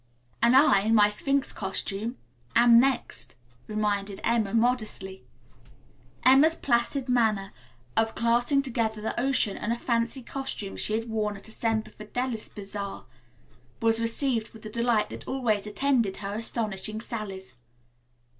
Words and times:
"And 0.41 0.55
I, 0.57 0.79
in 0.79 0.95
my 0.95 1.09
Sphinx 1.09 1.53
costume, 1.53 2.17
am 2.55 2.79
next," 2.79 3.35
reminded 3.67 4.19
Emma 4.23 4.51
modestly. 4.51 5.23
Emma's 6.25 6.55
placid 6.55 7.07
manner 7.07 7.53
of 7.95 8.15
classing 8.15 8.63
together 8.63 8.99
the 8.99 9.19
ocean 9.19 9.55
and 9.57 9.71
a 9.71 9.77
fancy 9.77 10.23
costume 10.23 10.75
she 10.75 10.93
had 10.97 11.07
worn 11.07 11.37
at 11.37 11.47
a 11.47 11.51
Semper 11.51 11.91
Fidelis 11.91 12.49
bazaar 12.49 13.05
was 13.79 14.01
received 14.01 14.53
with 14.53 14.63
the 14.63 14.71
delight 14.71 15.11
that 15.11 15.27
always 15.27 15.67
attended 15.67 16.17
her 16.17 16.33
astonishing 16.33 16.99
sallies. 16.99 17.53